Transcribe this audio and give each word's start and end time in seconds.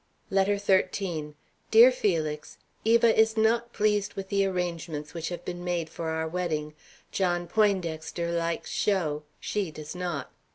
LETTER 0.31 0.57
XIII. 0.57 1.35
DEAR 1.69 1.91
FELIX: 1.91 2.57
Eva 2.83 3.15
is 3.19 3.37
not 3.37 3.71
pleased 3.71 4.15
with 4.15 4.29
the 4.29 4.43
arrangements 4.47 5.13
which 5.13 5.29
have 5.29 5.45
been 5.45 5.63
made 5.63 5.91
for 5.91 6.09
our 6.09 6.27
wedding. 6.27 6.73
John 7.11 7.45
Poindexter 7.45 8.31
likes 8.31 8.71
show; 8.71 9.21
she 9.39 9.69
does 9.69 9.93
not. 9.95 10.31